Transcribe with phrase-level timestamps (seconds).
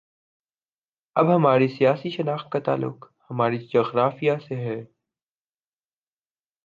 [1.15, 4.83] اب ہماری سیاسی شناخت کا تعلق ہمارے جغرافیے سے ہے۔